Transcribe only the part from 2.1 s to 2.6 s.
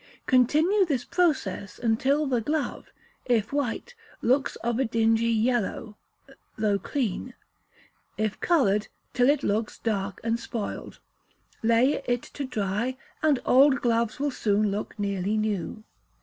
the